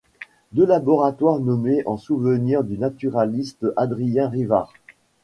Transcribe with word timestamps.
Deux 0.51 0.65
laboratoires 0.65 1.39
nommés 1.39 1.83
en 1.85 1.95
souvenir 1.95 2.63
du 2.63 2.79
naturaliste 2.79 3.67
Adrien 3.77 4.29
Rivard. 4.29 4.73